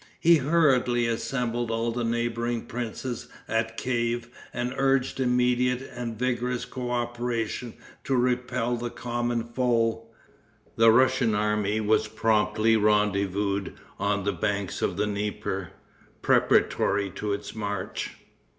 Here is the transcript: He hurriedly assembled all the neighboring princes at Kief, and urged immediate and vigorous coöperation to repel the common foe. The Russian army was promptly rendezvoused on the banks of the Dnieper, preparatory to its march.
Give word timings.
He 0.19 0.37
hurriedly 0.37 1.05
assembled 1.05 1.69
all 1.69 1.91
the 1.91 2.03
neighboring 2.03 2.65
princes 2.65 3.27
at 3.47 3.77
Kief, 3.77 4.29
and 4.51 4.73
urged 4.75 5.19
immediate 5.19 5.87
and 5.95 6.17
vigorous 6.17 6.65
coöperation 6.65 7.73
to 8.05 8.15
repel 8.15 8.75
the 8.77 8.89
common 8.89 9.43
foe. 9.43 10.07
The 10.75 10.91
Russian 10.91 11.35
army 11.35 11.81
was 11.81 12.07
promptly 12.07 12.75
rendezvoused 12.75 13.73
on 13.99 14.23
the 14.23 14.33
banks 14.33 14.81
of 14.81 14.97
the 14.97 15.05
Dnieper, 15.05 15.69
preparatory 16.23 17.11
to 17.11 17.31
its 17.31 17.53
march. 17.53 18.15